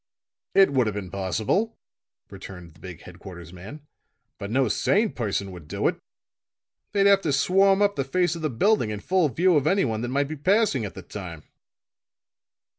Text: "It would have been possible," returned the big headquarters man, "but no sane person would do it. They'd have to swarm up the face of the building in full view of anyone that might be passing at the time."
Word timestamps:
"It 0.55 0.73
would 0.73 0.87
have 0.87 0.95
been 0.95 1.11
possible," 1.11 1.77
returned 2.31 2.73
the 2.73 2.79
big 2.79 3.01
headquarters 3.01 3.53
man, 3.53 3.85
"but 4.39 4.49
no 4.49 4.67
sane 4.67 5.11
person 5.13 5.51
would 5.51 5.67
do 5.67 5.87
it. 5.87 6.01
They'd 6.91 7.05
have 7.05 7.21
to 7.21 7.31
swarm 7.31 7.83
up 7.83 7.95
the 7.95 8.03
face 8.03 8.35
of 8.35 8.41
the 8.41 8.49
building 8.49 8.89
in 8.89 8.99
full 8.99 9.29
view 9.29 9.55
of 9.57 9.67
anyone 9.67 10.01
that 10.01 10.07
might 10.09 10.27
be 10.27 10.35
passing 10.35 10.85
at 10.85 10.95
the 10.95 11.03
time." 11.03 11.43